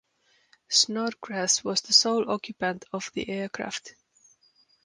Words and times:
Snodgrass 0.67 1.63
was 1.63 1.81
the 1.81 1.93
sole 1.93 2.27
occupant 2.27 2.85
of 2.91 3.11
the 3.13 3.29
aircraft. 3.29 3.93